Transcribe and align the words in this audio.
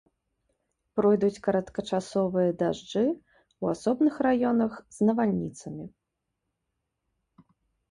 Пройдуць 0.99 1.41
кароткачасовыя 1.47 2.55
дажджы, 2.63 3.05
у 3.65 3.71
асобных 3.73 4.13
раёнах 4.29 4.73
з 4.99 5.13
навальніцамі. 5.13 5.85